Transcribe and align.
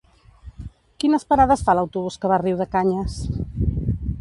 Quines 1.03 1.27
parades 1.33 1.63
fa 1.67 1.75
l'autobús 1.81 2.17
que 2.23 2.33
va 2.33 2.39
a 2.39 2.43
Riudecanyes? 2.45 3.19